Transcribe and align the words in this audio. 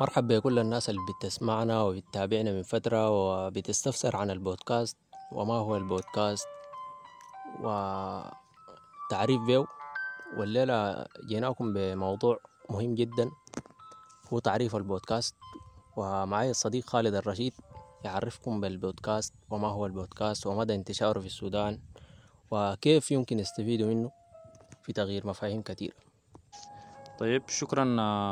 مرحبا 0.00 0.38
بكل 0.38 0.58
الناس 0.58 0.90
اللي 0.90 1.00
بتسمعنا 1.08 1.82
وبتتابعنا 1.82 2.52
من 2.52 2.62
فترة 2.62 3.10
وبتستفسر 3.10 4.16
عن 4.16 4.30
البودكاست 4.30 4.96
وما 5.32 5.54
هو 5.54 5.76
البودكاست 5.76 6.48
وتعريف 7.60 9.40
بيو. 9.46 9.66
والليلة 10.36 11.06
جيناكم 11.26 11.72
بموضوع 11.72 12.38
مهم 12.70 12.94
جدا 12.94 13.30
هو 14.32 14.38
تعريف 14.38 14.76
البودكاست. 14.76 15.34
ومعي 15.96 16.50
الصديق 16.50 16.84
خالد 16.84 17.14
الرشيد 17.14 17.52
يعرفكم 18.04 18.60
بالبودكاست 18.60 19.34
وما 19.50 19.68
هو 19.68 19.86
البودكاست 19.86 20.46
ومدى 20.46 20.74
انتشاره 20.74 21.20
في 21.20 21.26
السودان 21.26 21.78
وكيف 22.50 23.10
يمكن 23.10 23.38
يستفيدوا 23.38 23.88
منه 23.88 24.10
في 24.82 24.92
تغيير 24.92 25.26
مفاهيم 25.26 25.62
كثيرة. 25.62 25.94
طيب 27.18 27.42
شكرا 27.48 27.84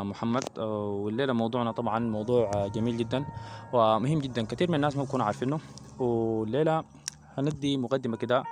محمد. 0.03 0.59
والليلة 0.59 1.33
موضوعنا 1.33 1.73
طبعا 1.73 1.99
موضوع 1.99 2.67
جميل 2.67 2.97
جدا 2.97 3.25
ومهم 3.73 4.19
جدا. 4.19 4.43
كثير 4.43 4.69
من 4.69 4.75
الناس 4.75 4.97
ما 4.97 5.03
بيكونوا 5.03 5.27
عارفينه. 5.27 5.61
والليلة 5.99 6.85
هندي 7.39 7.77
مقدمة 7.77 8.17
كده 8.17 8.45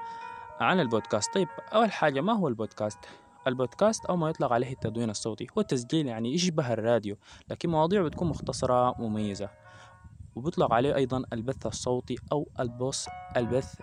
عن 0.60 0.80
البودكاست. 0.80 1.34
طيب 1.34 1.48
أول 1.74 1.92
حاجة 1.92 2.20
ما 2.20 2.32
هو 2.32 2.48
البودكاست؟ 2.48 2.98
البودكاست 3.46 4.04
أو 4.04 4.16
ما 4.16 4.30
يطلق 4.30 4.52
عليه 4.52 4.72
التدوين 4.72 5.10
الصوتي 5.10 5.46
هو 5.58 5.60
التسجيل 5.60 6.06
يعني 6.06 6.34
يشبه 6.34 6.72
الراديو 6.72 7.16
لكن 7.50 7.70
مواضيعه 7.70 8.04
بتكون 8.04 8.28
مختصرة 8.28 8.94
مميزة 8.98 9.50
وبيطلق 10.36 10.72
عليه 10.72 10.94
أيضا 10.94 11.22
البث 11.32 11.66
الصوتي 11.66 12.16
أو 12.32 12.48
البوس 12.60 13.08
البث 13.36 13.80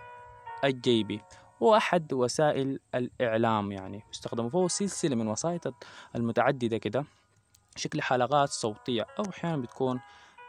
الجيبي. 0.64 1.20
هو 1.62 1.76
أحد 1.76 2.12
وسائل 2.12 2.80
الإعلام 2.94 3.72
يعني. 3.72 4.02
يستخدم 4.12 4.48
فهو 4.48 4.68
سلسلة 4.68 5.16
من 5.16 5.28
وسائط 5.28 5.74
المتعددة 6.16 6.78
كده. 6.78 7.04
شكل 7.76 8.02
حلقات 8.02 8.48
صوتية. 8.48 9.06
أو 9.18 9.24
أحيانا 9.30 9.56
بتكون 9.56 10.00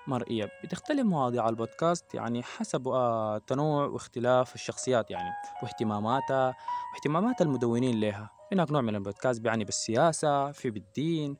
مرئية 0.09 0.49
بتختلف 0.63 1.05
مواضيع 1.05 1.49
البودكاست 1.49 2.15
يعني 2.15 2.43
حسب 2.43 2.87
آه، 2.87 3.37
تنوع 3.37 3.85
واختلاف 3.85 4.55
الشخصيات 4.55 5.11
يعني 5.11 5.29
واهتماماتها 5.63 6.55
واهتمامات 6.93 7.41
المدونين 7.41 7.99
لها. 7.99 8.39
هناك 8.51 8.71
نوع 8.71 8.81
من 8.81 8.95
البودكاست 8.95 9.41
بيعني 9.41 9.63
بالسياسة 9.63 10.51
في 10.51 10.69
بالدين 10.69 11.37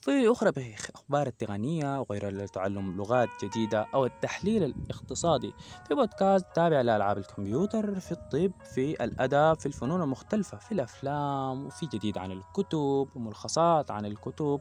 في 0.00 0.32
أخرى 0.32 0.50
بأخبار 0.50 1.26
التقنية 1.26 2.00
وغير 2.00 2.46
تعلم 2.46 2.96
لغات 2.96 3.28
جديدة 3.44 3.86
أو 3.94 4.06
التحليل 4.06 4.64
الاقتصادي. 4.64 5.52
في 5.88 5.94
بودكاست 5.94 6.46
تابع 6.54 6.80
لألعاب 6.80 7.18
الكمبيوتر 7.18 8.00
في 8.00 8.12
الطب 8.12 8.52
في 8.74 9.04
الأدب 9.04 9.60
في 9.60 9.66
الفنون 9.66 10.02
المختلفة 10.02 10.58
في 10.58 10.72
الأفلام 10.72 11.66
وفي 11.66 11.86
جديد 11.86 12.18
عن 12.18 12.32
الكتب 12.32 13.08
وملخصات 13.14 13.90
عن 13.90 14.06
الكتب. 14.06 14.60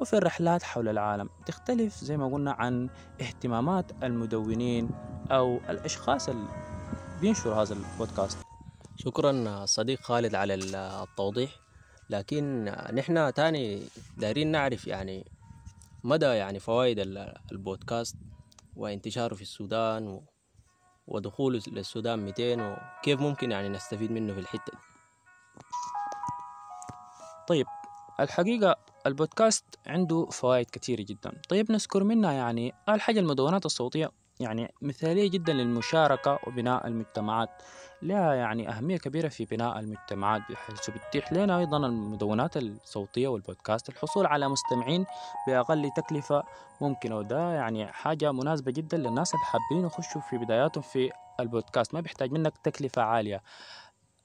وفي 0.00 0.16
الرحلات 0.16 0.62
حول 0.62 0.88
العالم 0.88 1.30
تختلف 1.46 2.04
زي 2.04 2.16
ما 2.16 2.28
قلنا 2.28 2.52
عن 2.52 2.88
اهتمامات 3.20 3.92
المدونين 4.02 4.90
أو 5.30 5.60
الأشخاص 5.68 6.28
اللي 6.28 6.48
بينشروا 7.20 7.54
هذا 7.54 7.74
البودكاست. 7.74 8.38
شكرا 8.96 9.66
صديق 9.66 10.00
خالد 10.00 10.34
على 10.34 10.54
التوضيح. 10.54 11.50
لكن 12.10 12.64
نحن 12.92 13.34
تاني 13.34 13.82
دايرين 14.16 14.50
نعرف 14.50 14.86
يعني 14.86 15.30
مدى 16.04 16.26
يعني 16.26 16.58
فوائد 16.58 16.98
البودكاست 17.52 18.16
وانتشاره 18.76 19.34
في 19.34 19.42
السودان 19.42 20.20
ودخوله 21.06 21.60
للسودان 21.68 22.18
200 22.18 22.76
وكيف 22.98 23.20
ممكن 23.20 23.50
يعني 23.50 23.68
نستفيد 23.68 24.10
منه 24.12 24.34
في 24.34 24.40
الحتة 24.40 24.72
دي. 24.72 24.78
طيب 27.48 27.66
الحقيقة 28.20 28.76
البودكاست 29.06 29.64
عنده 29.86 30.26
فوائد 30.26 30.70
كثيرة 30.70 31.02
جدا. 31.02 31.32
طيب 31.48 31.72
نذكر 31.72 32.04
منها 32.04 32.32
يعني 32.32 32.74
أول 32.88 33.00
حاجة 33.00 33.20
المدونات 33.20 33.66
الصوتية 33.66 34.10
يعني 34.40 34.74
مثالية 34.82 35.30
جدا 35.30 35.52
للمشاركة 35.52 36.38
وبناء 36.46 36.86
المجتمعات. 36.86 37.48
لها 38.02 38.34
يعني 38.34 38.68
أهمية 38.68 38.96
كبيرة 38.96 39.28
في 39.28 39.44
بناء 39.44 39.78
المجتمعات 39.78 40.42
بحيث 40.50 40.90
بتتيح 40.90 41.32
لنا 41.32 41.58
أيضا 41.58 41.76
المدونات 41.76 42.56
الصوتية 42.56 43.28
والبودكاست. 43.28 43.88
الحصول 43.88 44.26
على 44.26 44.48
مستمعين 44.48 45.06
بأقل 45.46 45.90
تكلفة 45.96 46.42
ممكنة 46.80 47.16
وده 47.16 47.52
يعني 47.52 47.86
حاجة 47.86 48.32
مناسبة 48.32 48.72
جدا 48.72 48.96
للناس 48.96 49.34
اللي 49.34 49.44
حابين 49.44 49.86
يخشوا 49.86 50.20
في 50.20 50.38
بداياتهم 50.38 50.82
في 50.82 51.10
البودكاست. 51.40 51.94
ما 51.94 52.00
بيحتاج 52.00 52.32
منك 52.32 52.58
تكلفة 52.58 53.02
عالية. 53.02 53.42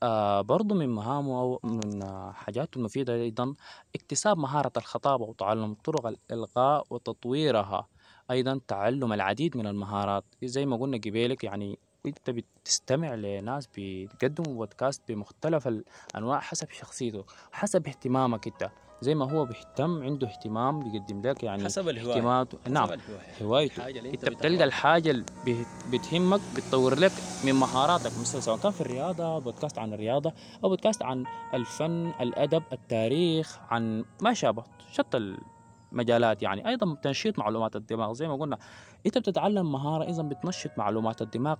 آه 0.03 0.41
برضو 0.41 0.75
من 0.75 0.89
مهامه 0.89 1.39
أو 1.41 1.59
من 1.63 2.03
حاجاته 2.33 2.77
المفيدة 2.77 3.13
أيضا 3.13 3.55
اكتساب 3.95 4.37
مهارة 4.37 4.71
الخطابة 4.77 5.25
وتعلم 5.25 5.73
طرق 5.73 6.07
الإلغاء 6.07 6.85
وتطويرها. 6.89 7.87
أيضا 8.31 8.61
تعلم 8.67 9.13
العديد 9.13 9.57
من 9.57 9.67
المهارات. 9.67 10.25
زي 10.43 10.65
ما 10.65 10.77
قلنا 10.77 10.97
قبيلك 10.97 11.43
يعني 11.43 11.79
أنت 12.05 12.29
بتستمع 12.29 13.15
لناس 13.15 13.67
بيقدموا 13.67 14.55
بودكاست 14.55 15.01
بمختلف 15.07 15.67
الأنواع 15.67 16.39
حسب 16.39 16.69
شخصيته 16.69 17.25
حسب 17.51 17.87
اهتمامك 17.87 18.47
أنت. 18.47 18.84
زي 19.05 19.15
ما 19.15 19.31
هو 19.31 19.45
بيهتم 19.45 20.03
عنده 20.03 20.27
اهتمام 20.27 20.79
بيقدم 20.79 21.21
لك 21.21 21.43
يعني 21.43 21.65
حسب 21.65 21.89
الهواية 21.89 22.15
اهتماماته 22.17 22.57
نعم 22.67 22.89
هوايته. 23.41 23.87
انت 23.87 24.29
بتلقى 24.29 24.63
الحاجة 24.63 25.11
اللي 25.11 25.65
بتهمك 25.91 26.41
بتطور 26.55 26.99
لك 26.99 27.11
من 27.43 27.53
مهاراتك. 27.53 28.17
مثلا 28.17 28.41
سواء 28.41 28.57
كان 28.57 28.71
في 28.71 28.81
الرياضة 28.81 29.39
بودكاست 29.39 29.79
عن 29.79 29.93
الرياضة 29.93 30.33
أو 30.63 30.69
بودكاست 30.69 31.03
عن 31.03 31.25
الفن 31.53 32.13
الأدب 32.21 32.63
التاريخ 32.73 33.59
عن 33.69 34.05
ما 34.21 34.33
شابه. 34.33 34.63
شتى 34.91 35.35
المجالات 35.91 36.43
يعني. 36.43 36.67
أيضا 36.67 36.95
تنشيط 37.01 37.39
معلومات 37.39 37.75
الدماغ. 37.75 38.13
زي 38.13 38.27
ما 38.27 38.35
قلنا 38.35 38.57
إنت 39.05 39.17
بتتعلم 39.17 39.71
مهارة 39.71 40.03
اذا 40.03 40.23
بتنشط 40.23 40.71
معلومات 40.77 41.21
الدماغ. 41.21 41.55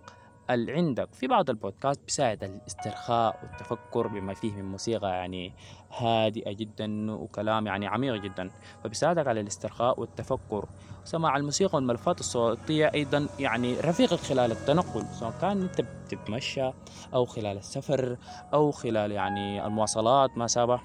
اللي 0.50 0.74
عندك 0.74 1.14
في 1.14 1.28
بعض 1.28 1.50
البودكاست 1.50 2.02
بيساعد 2.06 2.44
الاسترخاء 2.44 3.40
والتفكر 3.44 4.08
بما 4.08 4.34
فيه 4.34 4.52
من 4.52 4.66
موسيقى 4.66 5.10
يعني 5.10 5.54
هادئة 5.98 6.52
جدا 6.52 7.12
وكلام 7.12 7.68
يعني 7.68 7.88
عميق 7.88 8.16
جدا 8.16 8.50
فبيساعدك 8.84 9.28
على 9.28 9.40
الاسترخاء 9.40 10.00
والتفكر. 10.00 10.66
سماع 11.04 11.38
الموسيقى 11.38 11.76
والملفات 11.76 12.20
الصوتية 12.20 12.92
أيضا 12.94 13.28
يعني 13.40 13.80
رفيقك 13.80 14.20
خلال 14.20 14.52
التنقل 14.52 15.06
سواء 15.06 15.34
كان 15.42 15.62
أنت 15.62 15.82
بتتمشى 15.82 16.72
أو 17.14 17.26
خلال 17.26 17.58
السفر 17.58 18.18
أو 18.54 18.72
خلال 18.72 19.12
يعني 19.12 19.66
المواصلات 19.66 20.38
ما 20.38 20.48
سابه. 20.48 20.82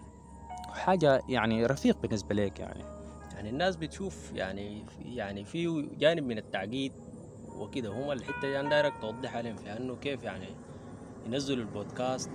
حاجة 0.72 1.22
يعني 1.28 1.66
رفيق 1.66 2.02
بالنسبة 2.02 2.34
لك 2.34 2.60
يعني. 2.60 2.84
يعني 3.34 3.50
الناس 3.50 3.76
بتشوف 3.76 4.32
يعني 4.34 4.84
يعني 5.04 5.44
في 5.44 5.88
جانب 5.98 6.22
من 6.22 6.38
التعقيد 6.38 6.92
وكده. 7.60 7.88
هم 7.88 8.12
الحتة 8.12 8.40
دي 8.40 8.60
أنا 8.60 8.70
دايرك 8.70 8.92
توضح 9.00 9.36
عليهم 9.36 9.56
في 9.56 9.76
إنه 9.76 9.96
كيف 9.96 10.22
يعني 10.22 10.46
ينزلوا 11.26 11.64
البودكاست. 11.64 12.30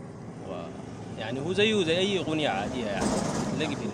ويعني 0.50 1.40
هو 1.40 1.54
زيه 1.54 1.84
زي 1.84 1.98
أي 1.98 2.20
أغنية 2.20 2.50
عادية 2.50 2.86
يعني. 2.86 3.06
تلاقي 3.56 3.76
في 3.76 3.90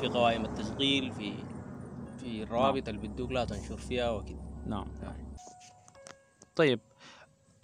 في 0.00 0.08
قوائم 0.08 0.44
التشغيل 0.44 1.12
في 1.12 1.32
في 2.20 2.42
الروابط 2.42 2.88
اللي 2.88 3.08
بدوك 3.08 3.32
لا 3.32 3.44
تنشر 3.44 3.76
فيها 3.76 4.10
وكده. 4.10 4.38
نعم. 4.66 4.86
طيب 6.56 6.80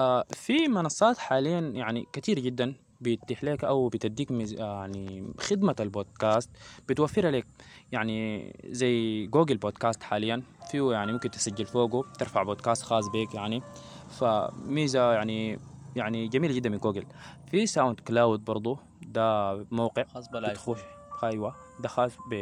آه 0.00 0.24
في 0.30 0.68
منصات 0.68 1.18
حاليا 1.18 1.60
يعني 1.60 2.06
كثير 2.12 2.38
جدا 2.38 2.74
بيتيح 3.02 3.44
لك 3.44 3.64
أو 3.64 3.88
بتديك 3.88 4.30
يعني 4.30 5.32
خدمة 5.38 5.76
البودكاست 5.80 6.50
بتوفرها 6.88 7.30
لك 7.30 7.46
يعني 7.92 8.52
زي 8.66 9.26
جوجل 9.26 9.56
بودكاست 9.56 10.02
حاليا 10.02 10.42
فيه 10.70 10.92
يعني 10.92 11.12
ممكن 11.12 11.30
تسجل 11.30 11.66
فوقه 11.66 12.12
ترفع 12.18 12.42
بودكاست 12.42 12.82
خاص 12.82 13.08
بك 13.08 13.34
يعني. 13.34 13.62
فميزة 14.10 15.12
يعني 15.12 15.58
يعني 15.96 16.28
جميلة 16.28 16.54
جدا 16.54 16.70
من 16.70 16.78
جوجل. 16.78 17.06
في 17.50 17.66
SoundCloud 17.66 18.44
برضو 18.44 18.78
ده 19.02 19.54
موقع 19.70 20.04
خاص 20.04 20.28
بالآيفون. 20.28 20.76
أيوه 21.22 21.54
ده 21.80 21.88
خاص 21.88 22.12
ب 22.30 22.34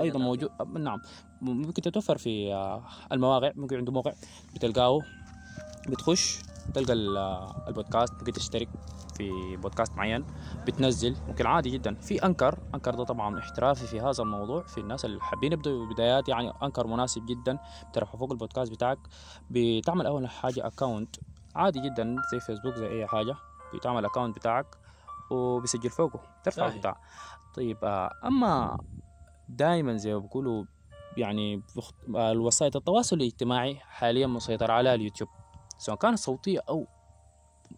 أيضا 0.00 0.18
موجود 0.18 0.50
نعم. 0.78 1.00
ممكن 1.42 1.82
تتوفر 1.82 2.18
في 2.18 2.54
المواقع 3.12 3.52
ممكن 3.56 3.76
عنده 3.76 3.92
موقع 3.92 4.12
بتلقاه 4.54 5.00
بتخش 5.88 6.38
تلقى 6.74 6.92
البودكاست 7.68 8.14
ممكن 8.14 8.32
تشترك. 8.32 8.68
في 9.16 9.56
بودكاست 9.56 9.96
معين 9.96 10.24
بتنزل 10.66 11.16
ممكن 11.28 11.46
عادي 11.46 11.70
جدا. 11.70 11.94
في 11.94 12.26
Anchor 12.26 12.58
Anchor 12.74 12.94
ده 12.94 13.04
طبعا 13.04 13.38
احترافي 13.38 13.86
في 13.86 14.00
هذا 14.00 14.22
الموضوع 14.22 14.62
في 14.62 14.78
الناس 14.78 15.04
اللي 15.04 15.20
حابين 15.20 15.52
يبدأوا 15.52 15.86
بدايات. 15.86 16.28
يعني 16.28 16.52
Anchor 16.62 16.86
مناسب 16.86 17.26
جدا. 17.26 17.58
بترفع 17.90 18.18
فوق 18.18 18.32
البودكاست 18.32 18.72
بتاعك 18.72 18.98
بتعمل 19.50 20.06
أول 20.06 20.28
حاجة 20.28 20.66
account 20.66 21.16
عادي 21.54 21.80
جدا 21.80 22.16
زي 22.32 22.40
فيسبوك 22.40 22.74
زي 22.74 22.88
أي 22.88 23.06
حاجة 23.06 23.34
بتعمل 23.74 24.04
account 24.04 24.36
بتاعك 24.36 24.66
وبيسجل 25.30 25.90
فوقه 25.90 26.20
ترفع 26.44 26.68
بتاع 26.68 27.00
طيب 27.54 27.84
آه، 27.84 28.10
أما 28.24 28.78
دائما 29.48 29.96
زي 29.96 30.14
ما 30.14 30.18
بيقولوا 30.18 30.64
يعني 31.16 31.62
الوسائط 32.08 32.76
التواصل 32.76 33.16
الاجتماعي 33.16 33.74
حاليا 33.74 34.26
مسيطر 34.26 34.70
على 34.70 34.94
اليوتيوب. 34.94 35.30
سواء 35.78 35.96
كانت 35.96 36.18
صوتية 36.18 36.60
أو 36.68 36.80
آه، 36.80 36.86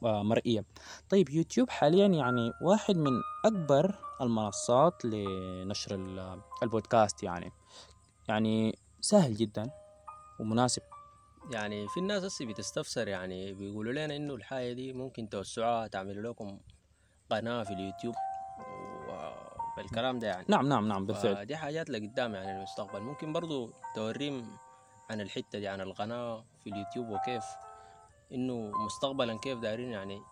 مرئية. 0.06 0.64
طيب 1.10 1.30
يوتيوب 1.30 1.70
حاليا 1.70 2.06
يعني 2.06 2.52
واحد 2.62 2.96
من 2.96 3.12
أكبر 3.44 3.94
المنصات 4.20 5.04
لنشر 5.04 5.94
البودكاست 6.62 7.22
يعني. 7.22 7.52
يعني 8.28 8.78
سهل 9.00 9.34
جدا 9.34 9.70
ومناسب. 10.40 10.82
يعني 11.50 11.88
في 11.88 12.00
الناس 12.00 12.24
هسه 12.24 12.46
بتستفسر 12.46 13.08
يعني 13.08 13.52
بيقولوا 13.52 13.92
لنا 13.92 14.16
إنه 14.16 14.34
الحاجة 14.34 14.72
دي 14.72 14.92
ممكن 14.92 15.28
توسعوها 15.28 15.86
تعملوا 15.86 16.32
لكم 16.32 16.58
قناة 17.30 17.62
في 17.62 17.70
اليوتيوب 17.72 18.14
والكلام 19.78 20.18
ده 20.18 20.26
يعني. 20.26 20.46
نعم 20.48 20.68
نعم 20.68 20.88
نعم 20.88 21.06
بالفعل. 21.06 21.46
دي 21.46 21.56
حاجات 21.56 21.90
لقدام 21.90 22.34
يعني 22.34 22.58
المستقبل. 22.58 23.00
ممكن 23.00 23.32
برضو 23.32 23.72
توريهم 23.94 24.56
عن 25.10 25.20
الحتة 25.20 25.58
دي 25.58 25.68
عن 25.68 25.80
القناة 25.80 26.44
في 26.64 26.70
اليوتيوب 26.70 27.08
وكيف 27.08 27.44
إنه 28.32 28.72
مستقبلا 28.84 29.38
كيف 29.38 29.58
دايرين 29.58 29.88
يعني 29.88 30.22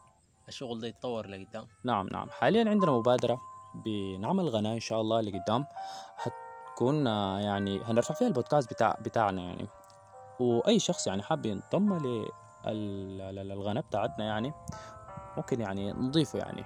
الشغل 0.48 0.80
ده 0.80 0.88
يتطور 0.88 1.26
لقدام؟ 1.26 1.66
نعم 1.84 2.08
نعم. 2.12 2.30
حاليا 2.30 2.70
عندنا 2.70 2.90
مبادرة 2.92 3.40
بنعمل 3.84 4.50
قناة 4.50 4.74
إن 4.74 4.80
شاء 4.80 5.00
الله 5.00 5.20
لقدام. 5.20 5.66
حتكون 6.16 7.06
آه، 7.06 7.40
يعني 7.40 7.82
هنرفع 7.84 8.14
فيها 8.14 8.28
البودكاست 8.28 8.72
بتاع 8.72 8.98
بتاعنا 9.00 9.42
يعني. 9.42 9.68
وأي 10.40 10.78
شخص 10.78 11.06
يعني 11.06 11.22
حاب 11.22 11.46
ينضم 11.46 11.98
للقناة 12.66 13.80
بتاعتنا 13.80 14.24
يعني 14.24 14.52
ممكن 15.36 15.60
يعني 15.60 15.92
نضيفه 15.92 16.38
يعني. 16.38 16.64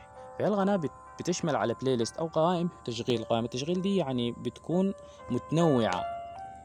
بت- 0.76 0.90
بتشمل 1.20 1.56
على 1.56 1.74
بلاي 1.74 1.96
ليست 1.96 2.16
أو 2.16 2.26
قوائم 2.26 2.70
تشغيل. 2.84 3.24
قوائم 3.24 3.44
التشغيل 3.44 3.82
دي 3.82 3.96
يعني 3.96 4.32
بتكون 4.32 4.94
متنوعة. 5.30 6.04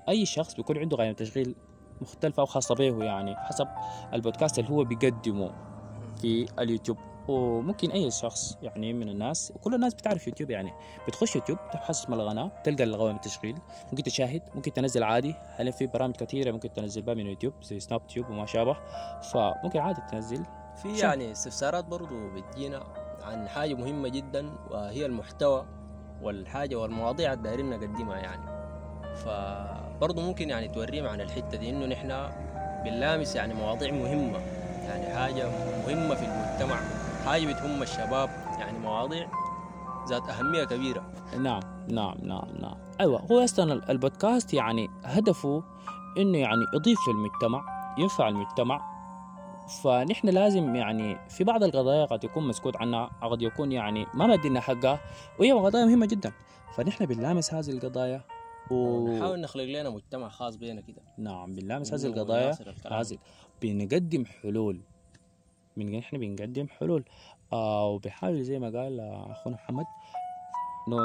أي 0.10 0.26
شخص 0.26 0.54
بيكون 0.56 0.78
عنده 0.78 0.98
قائمة 0.98 1.14
تشغيل 1.14 1.56
مختلفة 2.02 2.42
أو 2.42 2.46
خاصة 2.46 2.76
به 2.76 3.04
يعني 3.04 3.36
حسب 3.36 3.68
البودكاست 4.14 4.60
اللي 4.60 4.70
هو 4.70 4.84
بيقدمه 4.84 5.52
في 6.22 6.48
اليوتيوب. 6.60 6.98
وممكن 7.28 7.92
أي 7.92 8.12
شخص 8.12 8.58
يعني 8.62 8.94
من 8.94 9.10
الناس 9.10 9.54
كل 9.62 9.76
الناس 9.76 9.94
بتعرف 9.94 10.28
يوتيوب 10.28 10.50
يعني. 10.50 10.74
بتخش 11.08 11.36
يوتيوب 11.36 11.58
تبحث 11.74 11.90
اسم 11.90 12.14
القناه 12.14 12.52
تلقى 12.64 12.84
القوائم 12.84 13.16
التشغيل 13.16 13.58
ممكن 13.92 14.04
تشاهد 14.04 14.42
ممكن 14.56 14.74
تنزل 14.74 15.04
عادي. 15.04 15.34
حاليا 15.58 15.72
في 15.72 15.88
برامج 15.88 16.16
كثيره 16.16 16.52
ممكن 16.52 16.74
تنزل 16.74 17.02
بها 17.02 17.14
من 17.14 17.28
يوتيوب 17.28 17.54
زي 17.64 17.80
SnapTube 17.80 18.30
وما 18.30 18.46
شابه. 18.46 18.78
فممكن 19.34 19.80
عادي 19.80 20.02
تنزل. 20.12 20.46
في؟ 20.76 20.98
يعني 20.98 21.32
استفسارات 21.32 21.86
برضو 21.86 22.30
بتجينا 22.30 22.84
عن 23.22 23.48
حاجة 23.48 23.74
مهمة 23.74 24.10
جدا 24.10 24.50
وهي 24.72 25.06
المحتوى 25.06 25.66
والحاجة 26.22 26.76
والمواضيع 26.76 27.34
اللي 27.34 27.44
دايرين 27.44 27.70
نقدمها 27.70 28.18
يعني. 28.18 28.46
فبرضو 30.04 30.22
ممكن 30.22 30.50
يعني 30.50 30.68
توريهم 30.68 31.08
عن 31.08 31.22
الحتة 31.22 31.58
دي 31.58 31.70
إنه 31.70 31.86
نحن 31.86 32.30
بنلامس 32.86 33.36
يعني 33.36 33.54
مواضيع 33.54 33.92
مهمة. 33.92 34.40
يعني 34.88 35.16
حاجة 35.16 35.50
مهمة 35.88 36.16
في 36.16 36.26
المجتمع 36.26 36.80
حاجة 37.26 37.54
بتهم 37.54 37.82
الشباب 37.82 38.30
يعني 38.60 38.80
مواضيع 38.80 39.28
ذات 40.10 40.30
أهمية 40.30 40.64
كبيرة. 40.64 41.04
نعم 41.40 41.62
نعم 41.90 42.16
نعم 42.24 42.48
نعم. 42.60 42.76
أيوه 43.00 43.22
هو 43.32 43.44
أصلا 43.44 43.92
البودكاست 43.92 44.54
يعني 44.54 44.90
هدفه 45.04 45.64
إنه 46.18 46.38
يعني 46.38 46.66
يضيف 46.74 47.00
للمجتمع 47.08 47.64
ينفع 47.98 48.28
المجتمع. 48.28 48.94
فنحن 49.84 50.30
لازم 50.30 50.76
يعني 50.76 51.18
في 51.30 51.44
بعض 51.44 51.64
القضايا 51.64 52.06
قد 52.06 52.24
يكون 52.24 52.48
مسكوت 52.48 52.78
عنها 52.78 53.10
قد 53.22 53.42
يكون 53.42 53.72
يعني 53.72 54.06
ما 54.14 54.28
مدينا 54.28 54.60
حقها 54.60 55.00
وهي 55.40 55.52
قضايا 55.52 55.86
مهمة 55.86 56.06
جدا. 56.06 56.32
فنحن 56.76 57.06
بنلامس 57.06 57.54
هذه 57.54 57.70
القضايا 57.70 58.22
و... 58.72 59.08
نحاول 59.08 59.40
نخلق 59.42 59.64
لنا 59.64 59.90
مجتمع 59.90 60.30
خاص 60.30 60.56
بينا 60.56 60.82
كده. 60.82 61.02
نعم 61.18 61.54
بنلامس 61.54 61.94
هذه 61.94 62.06
القضايا 62.06 62.58
هذه. 62.92 63.18
بنقدم 63.62 64.26
حلول. 64.26 64.82
من 65.78 65.96
إحنا 65.96 66.20
بنقدم 66.20 66.68
حلول. 66.68 67.04
آه 67.54 67.88
وبحاول 67.88 68.44
زي 68.44 68.60
ما 68.60 68.66
قال 68.80 69.00
أخونا 69.32 69.56
محمد 69.56 69.86
إنه 70.88 70.98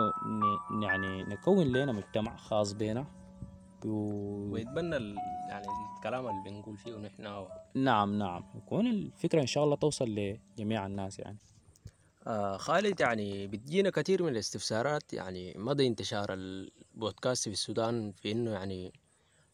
ن- 0.72 0.82
يعني 0.82 1.22
نكون 1.22 1.66
لنا 1.66 1.93
مجتمع 1.93 2.37
خاص 2.37 2.72
بينا. 2.72 3.06
و... 3.84 3.88
ويتبنى 4.52 4.96
ال- 4.96 5.16
يعني 5.50 5.66
الكلام 5.96 6.26
اللي 6.28 6.43
بنقول 6.50 6.76
فيه 6.76 6.94
ونحن. 6.94 7.46
نعم 7.75 8.19
نعم. 8.19 8.44
يكون 8.54 8.87
الفكرة 8.87 9.40
إن 9.40 9.46
شاء 9.46 9.64
الله 9.64 9.76
توصل 9.76 10.08
لجميع 10.08 10.87
الناس 10.87 11.19
يعني. 11.19 11.38
آه 12.26 12.56
خالد 12.56 13.00
يعني 13.00 13.46
بتجينا 13.46 13.90
كثير 13.90 14.22
من 14.22 14.32
الاستفسارات 14.32 15.12
يعني 15.12 15.54
مدى 15.56 15.86
انتشار 15.86 16.26
البودكاست 16.34 17.44
في 17.44 17.50
السودان 17.50 18.12
في 18.12 18.32
إنه 18.32 18.50
يعني 18.50 18.92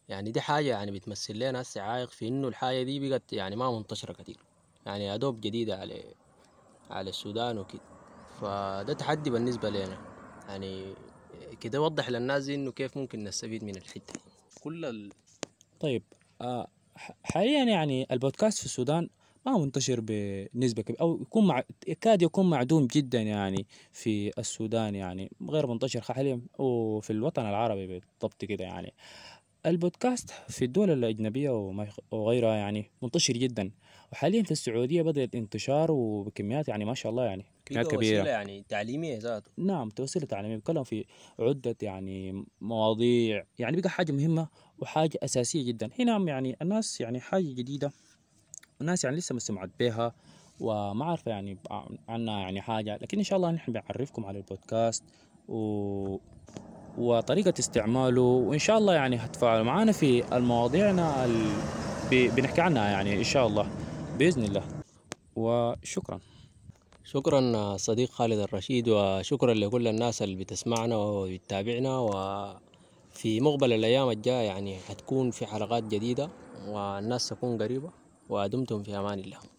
يعني 0.09 0.31
دي 0.31 0.41
حاجة 0.41 0.69
يعني 0.69 0.91
بتمثل 0.91 1.33
لنا 1.39 1.61
هسه 1.61 1.81
عائق 1.81 2.09
في 2.09 2.27
إنه 2.27 2.47
الحاجة 2.47 2.83
دي 2.83 3.09
بقت 3.09 3.33
يعني 3.33 3.55
ما 3.55 3.71
منتشرة 3.77 4.13
كثير 4.13 4.37
يعني 4.85 5.13
أدوب 5.13 5.41
جديدة 5.41 5.77
على 5.77 6.03
على 6.89 7.09
السودان 7.09 7.57
وكده. 7.57 7.81
فده 8.41 8.93
تحدي 8.93 9.29
بالنسبة 9.29 9.69
لنا. 9.69 9.97
يعني 10.47 10.93
كده 11.61 11.81
وضح 11.81 12.09
للناس 12.09 12.49
إنه 12.49 12.71
كيف 12.71 12.97
ممكن 12.97 13.23
نستفيد 13.23 13.63
من 13.63 13.75
الحتة 13.77 14.13
دي. 14.13 14.19
كل 14.63 14.85
ال... 14.85 15.11
طيب 15.79 16.03
آه 16.41 16.67
ح- 16.95 17.11
حاليا 17.23 17.63
يعني 17.63 18.07
البودكاست 18.11 18.59
في 18.59 18.65
السودان 18.65 19.09
ما 19.45 19.57
منتشر 19.57 19.99
بنسبة 20.03 20.81
كبيرة 20.81 21.01
أو 21.01 21.21
يكون 21.21 21.47
مع... 21.47 21.63
يكاد 21.87 22.21
يكون 22.21 22.49
معدوم 22.49 22.87
جدا 22.87 23.21
يعني 23.21 23.65
في 23.91 24.31
السودان 24.39 24.95
يعني 24.95 25.31
غير 25.49 25.67
منتشر 25.67 26.01
حاليا 26.01 26.41
وفي 26.59 27.09
الوطن 27.09 27.41
العربي 27.45 27.87
بالضبط 27.87 28.45
كده 28.45 28.63
يعني. 28.65 28.93
البودكاست 29.65 30.29
في 30.47 30.65
الدول 30.65 30.89
الأجنبية 30.91 31.49
وغيرها 32.11 32.55
يعني 32.55 32.91
منتشر 33.03 33.33
جدا 33.33 33.71
وحاليا 34.11 34.43
في 34.43 34.51
السعودية 34.51 35.01
بدأ 35.01 35.23
الانتشار 35.23 35.91
وبكميات 35.91 36.67
يعني 36.67 36.85
ما 36.85 36.93
شاء 36.93 37.09
الله 37.11 37.25
يعني. 37.25 37.45
كميات 37.65 37.87
كده 37.87 37.97
كبيرة. 37.97 38.15
وسيلة 38.21 38.29
يعني 38.31 38.65
تعليمية 38.69 39.17
ذاته. 39.17 39.51
نعم 39.57 39.89
توسيلة 39.89 40.25
تعليمية. 40.25 40.55
بيتكلم 40.55 40.83
في 40.83 41.05
عدة 41.39 41.75
يعني 41.81 42.45
مواضيع 42.61 43.43
يعني 43.59 43.81
بقى 43.81 43.89
حاجة 43.89 44.11
مهمة 44.11 44.47
وحاجة 44.79 45.19
أساسية 45.23 45.67
جدا. 45.67 45.89
هنا 45.99 46.17
يعني 46.17 46.57
الناس 46.61 47.01
يعني 47.01 47.19
حاجة 47.19 47.53
جديدة 47.53 47.91
الناس 48.81 49.03
يعني 49.03 49.17
لسه 49.17 49.33
ما 49.33 49.39
سمعت 49.39 49.69
بها 49.79 50.13
وما 50.59 51.05
عارفة 51.05 51.31
يعني 51.31 51.57
عنها 52.09 52.39
يعني 52.39 52.61
حاجة 52.61 52.97
لكن 53.01 53.17
إن 53.17 53.23
شاء 53.23 53.37
الله 53.37 53.51
نحن 53.51 53.71
بنعرفكم 53.71 54.25
على 54.25 54.37
البودكاست 54.37 55.03
و... 55.47 56.17
وطريقة 56.97 57.53
استعماله 57.59 58.21
وإن 58.21 58.59
شاء 58.59 58.77
الله 58.77 58.93
يعني 58.93 59.15
هتفاعلوا 59.15 59.63
معنا 59.63 59.91
في 59.91 60.35
المواضيعنا 60.37 61.25
ال... 61.25 61.45
ب... 62.11 62.35
بنحكي 62.35 62.61
عنها 62.61 62.89
يعني 62.89 63.17
إن 63.17 63.23
شاء 63.23 63.47
الله 63.47 63.69
بإذن 64.19 64.43
الله. 64.43 64.63
وشكرا. 65.35 66.19
شكرا 67.03 67.77
صديق 67.77 68.09
خالد 68.09 68.39
الرشيد 68.39 68.89
وشكرا 68.89 69.53
لكل 69.53 69.87
الناس 69.87 70.21
اللي 70.21 70.35
بتسمعنا 70.35 70.95
وبتتابعنا 70.95 71.97
وفي 71.99 73.41
مقبل 73.41 73.73
الأيام 73.73 74.09
الجاية 74.09 74.47
يعني 74.47 74.77
هتكون 74.89 75.31
في 75.31 75.45
حلقات 75.45 75.83
جديدة 75.83 76.29
والناس 76.67 77.29
تكون 77.29 77.61
قريبة. 77.61 78.04
ودمتم 78.29 78.83
في 78.83 78.97
أمان 78.97 79.19
الله. 79.19 79.54